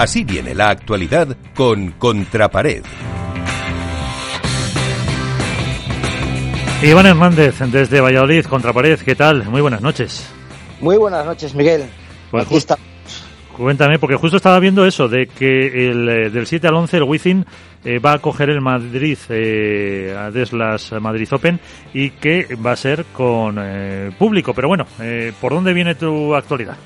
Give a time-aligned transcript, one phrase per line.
[0.00, 2.82] Así viene la actualidad con Contrapared.
[6.82, 9.44] Iván Hernández, desde Valladolid, Contrapared, ¿qué tal?
[9.50, 10.26] Muy buenas noches.
[10.80, 11.84] Muy buenas noches, Miguel.
[12.30, 12.78] Pues Aquí está.
[13.54, 17.02] Cuéntame, porque justo estaba viendo eso, de que el, eh, del 7 al 11 el
[17.02, 17.44] Wizzing
[17.84, 21.60] eh, va a coger el Madrid, eh, a Deslas Madrid Open,
[21.92, 24.54] y que va a ser con eh, público.
[24.54, 24.86] Pero bueno,
[25.42, 26.78] ¿por dónde viene tu actualidad?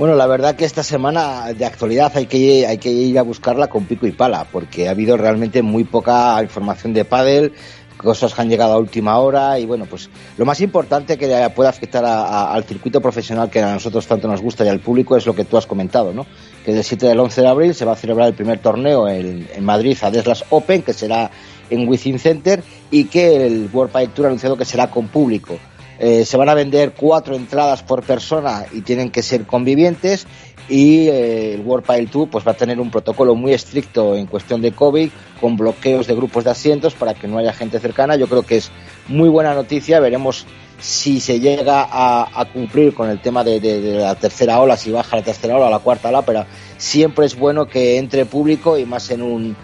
[0.00, 3.66] Bueno, la verdad que esta semana de actualidad hay que, hay que ir a buscarla
[3.66, 7.52] con pico y pala, porque ha habido realmente muy poca información de pádel,
[7.98, 11.68] cosas que han llegado a última hora y bueno, pues lo más importante que pueda
[11.68, 15.34] afectar al circuito profesional que a nosotros tanto nos gusta y al público es lo
[15.34, 16.24] que tú has comentado, ¿no?
[16.64, 19.50] Que del 7 al 11 de abril se va a celebrar el primer torneo en,
[19.54, 21.30] en Madrid, Adeslas Open, que será
[21.68, 25.58] en Within Center y que el World Pile Tour ha anunciado que será con público.
[26.02, 30.26] Eh, se van a vender cuatro entradas por persona y tienen que ser convivientes
[30.66, 34.24] y eh, el World Pile Tour pues va a tener un protocolo muy estricto en
[34.24, 38.16] cuestión de COVID con bloqueos de grupos de asientos para que no haya gente cercana.
[38.16, 38.70] Yo creo que es
[39.08, 40.00] muy buena noticia.
[40.00, 40.46] Veremos
[40.78, 45.16] si se llega a, cumplir con el tema de, de, la tercera ola, si baja
[45.16, 46.46] la tercera ola la cuarta ola, pero
[46.78, 49.54] siempre es bueno que entre público y más en un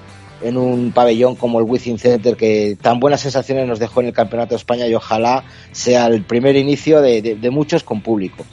[0.42, 4.12] en un pabellón como el Wizzing Center que tan buenas sensaciones nos dejó en el
[4.12, 8.44] Campeonato de España y ojalá sea el primer inicio de, muchos con público.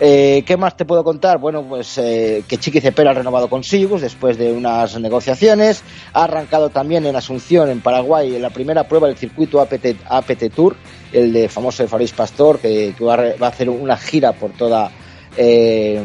[0.00, 1.38] Eh, ¿Qué más te puedo contar?
[1.38, 5.82] Bueno, pues eh, que Chiqui Cepera ha renovado con Sigus después de unas negociaciones.
[6.12, 10.52] Ha arrancado también en Asunción, en Paraguay, en la primera prueba del circuito APT, APT
[10.54, 10.76] Tour,
[11.12, 14.90] el de famoso de Faris Pastor, que, va, a, hacer una gira por toda
[15.36, 16.02] eh,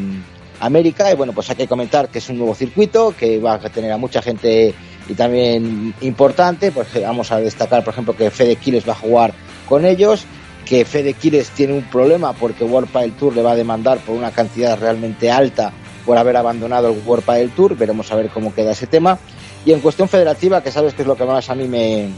[0.60, 1.12] América.
[1.12, 3.92] Y bueno, pues hay que comentar que es un nuevo circuito, que va a tener
[3.92, 4.76] a mucha gente
[5.10, 8.96] y también importante, pues eh, vamos a destacar, por ejemplo, que Fede Quiles va a
[8.96, 9.34] jugar
[9.68, 10.26] con ellos,
[10.66, 14.32] que Fede Quiles tiene un problema porque World Tour le va a demandar por una
[14.32, 15.74] cantidad realmente alta
[16.06, 19.18] por haber abandonado el World Tour, veremos a ver cómo queda ese tema.
[19.66, 22.10] Y en cuestión federativa, que sabes que es lo que más a mí me,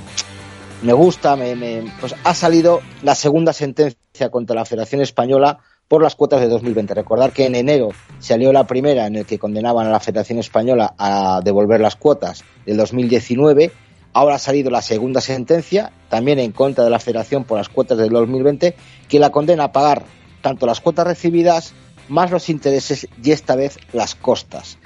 [0.82, 5.60] me gusta, me, pues ha salido la segunda sentencia contra la Federación Española
[5.92, 6.94] por las cuotas de 2020.
[6.94, 10.94] Recordar que en enero salió la primera en el que condenaban a la Federación Española
[10.98, 13.74] a devolver las cuotas del 2019.
[14.14, 17.98] Ahora ha salido la segunda sentencia, también en contra de la Federación por las cuotas
[17.98, 18.74] del 2020,
[19.10, 20.04] que la condena a pagar
[20.42, 21.74] tanto las cuotas recibidas
[22.08, 24.78] más los intereses y esta vez las costas.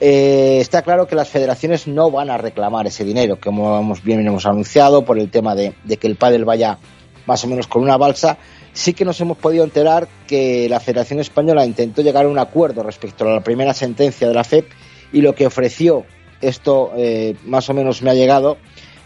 [0.00, 4.46] Eh, está claro que las federaciones no van a reclamar ese dinero, como bien hemos
[4.46, 6.78] anunciado, por el tema de, de que el pádel vaya
[7.26, 8.38] más o menos con una balsa,
[8.72, 12.82] sí que nos hemos podido enterar que la Federación Española intentó llegar a un acuerdo
[12.82, 14.68] respecto a la primera sentencia de la FEP
[15.12, 16.04] y lo que ofreció,
[16.40, 18.58] esto eh, más o menos me ha llegado,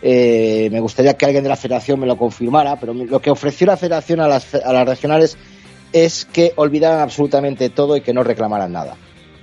[0.02, 3.66] eh, me gustaría que alguien de la Federación me lo confirmara, pero lo que ofreció
[3.66, 5.36] la Federación a las, a las regionales
[5.92, 8.96] es que olvidaran absolutamente todo y que no reclamaran nada.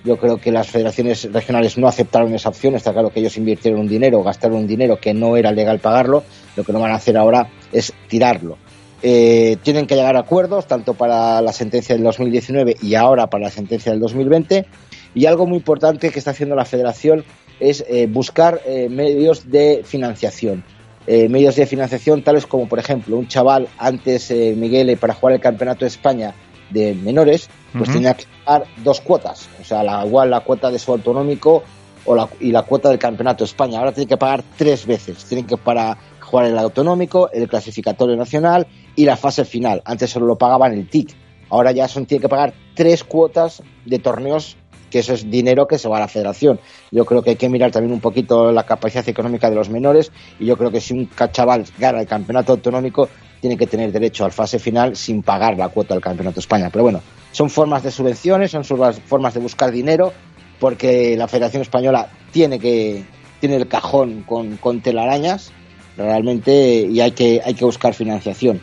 [0.04, 2.76] Yo creo que las federaciones regionales no aceptaron esa opción.
[2.76, 6.24] Está claro que ellos invirtieron un dinero, gastaron un dinero que no era legal pagarlo.
[6.56, 8.58] Lo que no van a hacer ahora es tirarlo.
[9.04, 13.46] Eh, tienen que llegar a acuerdos, tanto para la sentencia del 2019 y ahora para
[13.46, 14.66] la sentencia del 2020.
[15.14, 17.24] Y algo muy importante que está haciendo la Federación
[17.60, 20.64] es eh, buscar eh, medios de financiación.
[21.08, 25.86] medios de financiación tales como, por ejemplo, un chaval antes, Miguel, para jugar el Campeonato
[25.86, 26.34] de España
[26.70, 29.48] de menores, pues tenía que pagar dos cuotas.
[29.62, 31.64] O sea, la, igual la cuota de su autonómico
[32.06, 33.80] o la, y la cuota del Campeonato de España.
[33.80, 35.24] Ahora tiene que pagar tres veces.
[35.26, 35.98] Tienen que para
[36.28, 39.82] jugar el autonómico, el clasificatorio nacional y la fase final.
[39.86, 41.16] Antes solo lo pagaban el TIC.
[41.50, 44.58] Ahora ya son, tiene que pagar tres cuotas de torneos,
[44.92, 46.60] que eso es dinero que se va a la federación.
[46.92, 50.12] Yo creo que hay que mirar también un poquito la capacidad económica de los menores
[50.40, 53.08] y yo creo que si un chaval gana el campeonato autonómico,
[53.40, 56.70] tiene que tener derecho al fase final sin pagar la cuota del campeonato de España.
[56.72, 57.02] Pero bueno,
[57.32, 60.12] son formas de subvenciones, son formas de buscar dinero,
[60.60, 63.06] porque la Federación Española tiene que
[63.40, 65.52] tiene el cajón con, con telarañas
[65.98, 68.62] realmente y hay que hay que buscar financiación.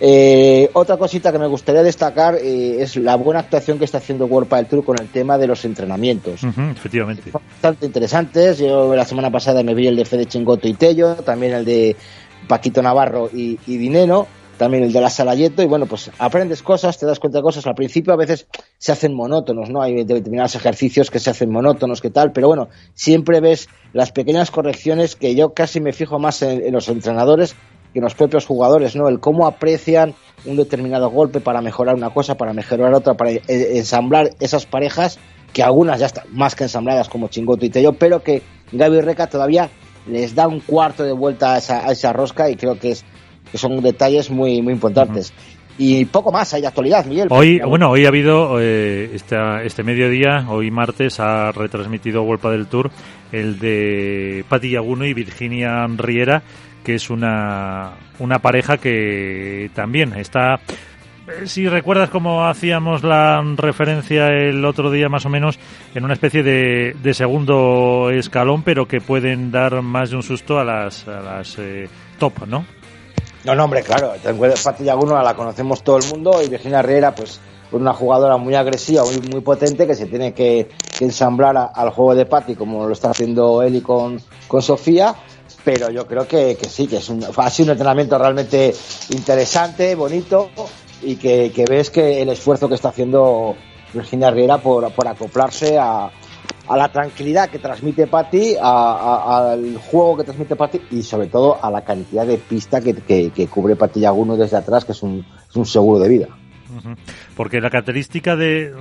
[0.00, 4.26] Eh, otra cosita que me gustaría destacar eh, es la buena actuación que está haciendo
[4.26, 6.42] World Padel Tour con el tema de los entrenamientos.
[6.42, 7.30] efectivamente.
[7.32, 8.58] bastante interesantes.
[8.58, 11.96] Yo la semana pasada me vi el de Fede Chingoto y Tello, también el de
[12.48, 15.62] Paquito Navarro y, y Dineno, también el de la Salayeto.
[15.62, 17.66] Y bueno, pues aprendes cosas, te das cuenta de cosas.
[17.66, 18.46] Al principio a veces
[18.78, 19.82] se hacen monótonos, ¿no?
[19.82, 24.50] Hay determinados ejercicios que se hacen monótonos, que tal, pero bueno, siempre ves las pequeñas
[24.50, 27.56] correcciones que yo casi me fijo más en los entrenadores
[27.94, 29.08] que los propios jugadores, ¿no?
[29.08, 30.14] El cómo aprecian
[30.44, 35.18] un determinado golpe para mejorar una cosa, para mejorar otra, para ensamblar esas parejas,
[35.52, 38.42] que algunas ya están más que ensambladas como Chingoto y Tello, pero que
[38.72, 39.70] Gaby Reca todavía
[40.08, 43.04] les da un cuarto de vuelta a esa, a esa rosca y creo que, es,
[43.50, 45.32] que son detalles muy, muy importantes.
[45.76, 47.28] Y poco más hay de actualidad, Miguel.
[47.30, 52.90] Hoy, bueno, hoy ha habido, eh, este mediodía, hoy martes, ha retransmitido Vuelta del Tour
[53.32, 56.42] el de Pati Yaguno y Virginia Riera,
[56.84, 60.60] que es una, una pareja que también está
[61.26, 65.58] eh, si recuerdas cómo hacíamos la referencia el otro día más o menos
[65.94, 70.58] en una especie de, de segundo escalón, pero que pueden dar más de un susto
[70.58, 71.88] a las, a las eh,
[72.18, 72.66] top, ¿no?
[73.44, 74.12] No, no, hombre, claro.
[74.62, 77.40] Pati Yaguno la conocemos todo el mundo y Virginia Riera, pues
[77.72, 80.68] una jugadora muy agresiva, muy, potente, que se tiene que,
[81.00, 85.14] ensamblar al juego de Patti, como lo está haciendo Eli con, con Sofía.
[85.64, 88.74] Pero yo creo que, sí, que es un, ha sido un entrenamiento realmente
[89.10, 90.50] interesante, bonito,
[91.02, 93.56] y que, ves que el esfuerzo que está haciendo
[93.92, 96.10] Virginia Riera por, por acoplarse a,
[96.66, 101.70] a la tranquilidad que transmite Patti, al juego que transmite Patti y sobre todo a
[101.70, 105.56] la cantidad de pista que, que, cubre Patti Yaguno desde atrás, que es un, es
[105.56, 106.28] un seguro de vida.
[107.36, 108.72] Porque la característica de,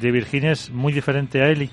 [0.00, 1.70] de, Virginia es muy diferente a Eli.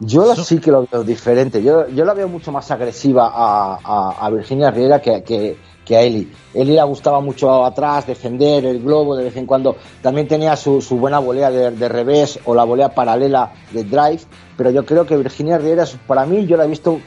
[0.00, 1.62] Yo sí que lo veo diferente.
[1.62, 6.02] Yo, yo la veo mucho más agresiva a, a, Virginia Riera que, que, que, a
[6.02, 6.30] Eli.
[6.54, 9.76] Eli le gustaba mucho atrás, defender el globo de vez en cuando.
[10.02, 14.20] También tenía su, su buena volea de, revés o la volea paralela de drive.
[14.56, 17.00] Pero yo creo que Virginia Riera, para mí, yo la he visto,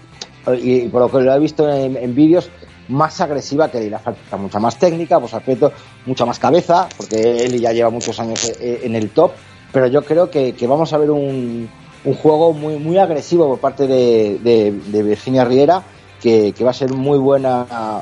[0.61, 2.49] y por lo que lo he visto en, en vídeos,
[2.89, 5.71] más agresiva que le falta mucha más técnica, pues aspecto,
[6.05, 9.31] mucha más cabeza, porque él ya lleva muchos años eh, eh, en el top,
[9.71, 11.69] pero yo creo que, vamos a ver un,
[12.05, 15.83] un, juego muy, muy agresivo por parte de, Virginia Riera,
[16.21, 18.01] que, va a ser muy buena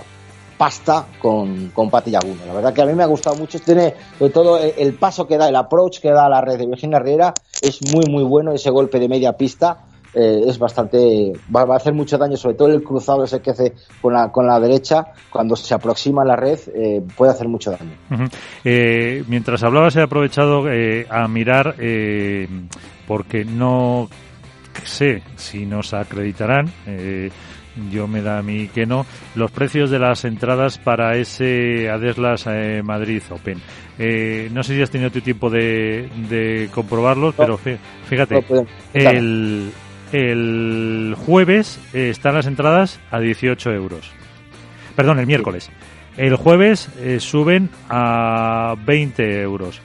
[0.58, 2.46] pasta con, con Pati Yaguno.
[2.46, 5.38] La verdad que a mí me ha gustado mucho, tiene sobre todo el paso que
[5.38, 8.54] da, el approach que da a la red de Virginia Riera, es muy muy bueno.
[8.54, 9.78] Ese golpe de media pista
[10.14, 13.74] eh, es bastante va, a hacer mucho daño sobre todo el cruzado ese que hace
[14.02, 15.08] con la, con la derecha.
[15.30, 18.30] Cuando se aproxima a la red eh, puede hacer mucho daño.
[18.64, 20.64] Eh, mientras hablabas he aprovechado
[21.10, 21.76] a mirar
[23.08, 24.10] porque no
[24.84, 26.72] sé si nos acreditarán
[27.92, 29.06] yo me da a mí que no,
[29.36, 32.46] los precios de las entradas para ese Adeslas
[32.84, 33.58] Madrid Open.
[34.54, 38.46] no sé si has tenido tu tiempo de, de comprobarlos, pero fíjate,
[38.94, 39.72] el,
[40.12, 44.12] el jueves eh, están las entradas a 18 euros.
[44.96, 45.70] Perdón, el miércoles.
[46.18, 49.82] El jueves eh, suben a 20 euros.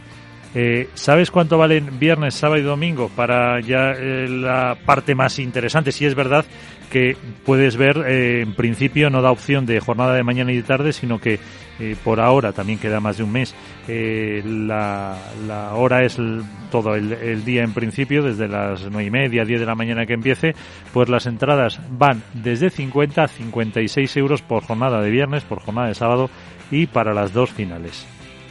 [0.55, 5.93] Eh, ¿Sabes cuánto valen viernes, sábado y domingo para ya la parte más interesante?
[5.93, 6.44] Si es verdad
[6.91, 7.17] que
[7.47, 10.93] puedes ver, eh, en principio no da opción de jornada de mañana y de tarde,
[10.93, 11.38] sino que
[11.79, 13.55] eh, por ahora también queda más de un mes.
[13.88, 15.17] Eh, la,
[15.75, 16.19] hora es
[16.70, 20.14] todo el, día en principio, desde las nueve y media, 10 de la mañana que
[20.14, 20.55] empiece,
[20.93, 25.88] pues las entradas van desde 50 a 56 euros por jornada de viernes, por jornada
[25.88, 26.29] de sábado
[26.70, 28.06] y para las dos finales.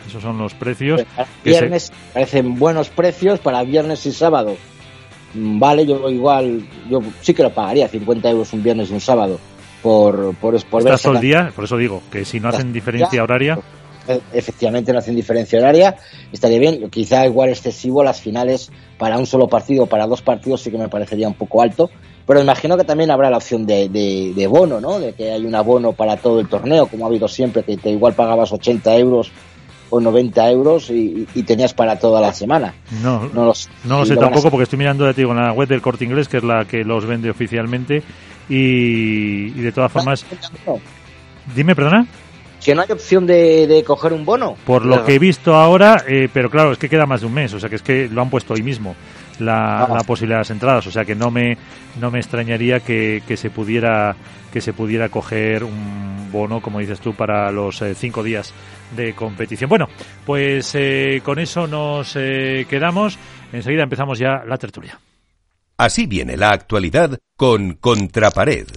[0.09, 1.01] Esos son los precios.
[1.43, 4.57] viernes parecen buenos precios para viernes y sábado.
[5.35, 9.01] Mm, vale, yo igual, yo sí que lo pagaría, 50 euros un viernes y un
[9.01, 9.39] sábado,
[9.83, 13.21] por, por, por ver todo el día, por eso digo, que si no hacen diferencia
[13.23, 13.59] horaria...
[14.07, 15.95] E, efectivamente no hacen diferencia horaria,
[16.31, 20.71] estaría bien, quizá igual excesivo las finales para un solo partido, para dos partidos sí
[20.71, 21.91] que me parecería un poco alto,
[22.25, 24.99] pero imagino que también habrá la opción de, de, bono, ¿no?
[24.99, 27.89] De que hay un abono para todo el torneo, como ha habido siempre, que te
[27.89, 29.31] igual pagabas 80 euros
[29.89, 32.73] o 90 euros y, tenías para toda la semana.
[33.01, 33.53] No, no,
[33.85, 36.43] no lo sé tampoco porque estoy mirando, en la web del Corte Inglés, que es
[36.43, 38.03] la que los vende oficialmente,
[38.47, 40.25] y, de todas formas...
[41.55, 42.05] Dime, perdona.
[42.63, 44.55] Que no hay opción de, coger un bono.
[44.65, 47.33] Por lo que he visto ahora, eh, pero claro, es que queda más de un
[47.33, 48.95] mes, o sea que es que lo han puesto hoy mismo.
[49.39, 49.93] La, ah.
[49.95, 50.87] la, posibilidad de las entradas.
[50.87, 51.57] O sea que no me,
[51.99, 54.15] no me extrañaría que, que, se pudiera
[54.51, 58.53] que se pudiera coger un bono, como dices tú, para los eh, cinco días
[58.95, 59.69] de competición.
[59.69, 59.87] Bueno,
[60.25, 63.17] pues eh, con eso nos eh, quedamos.
[63.51, 64.99] Enseguida empezamos ya la tertulia.
[65.77, 68.67] Así viene la actualidad con Contrapared.